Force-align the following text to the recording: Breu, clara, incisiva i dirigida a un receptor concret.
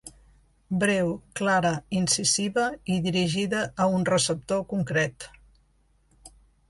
Breu, 0.83 1.09
clara, 1.39 1.73
incisiva 1.99 2.63
i 2.95 2.97
dirigida 3.09 3.59
a 3.85 3.87
un 3.99 4.09
receptor 4.13 4.65
concret. 4.73 5.29